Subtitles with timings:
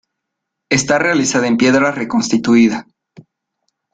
[0.71, 2.87] Está realizada en piedra reconstituida.